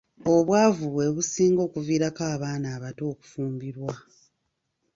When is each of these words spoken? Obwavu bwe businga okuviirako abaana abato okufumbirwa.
Obwavu 0.33 0.85
bwe 0.93 1.05
businga 1.15 1.61
okuviirako 1.67 2.21
abaana 2.35 2.67
abato 2.75 3.03
okufumbirwa. 3.13 3.93